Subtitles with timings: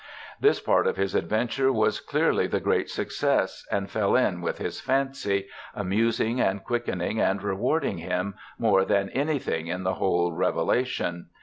[0.39, 4.81] This part of his adventure was clearly the great success and fell in with his
[4.81, 11.27] fancy, amusing and quickening and rewarding him, more than anything in the whole revelation.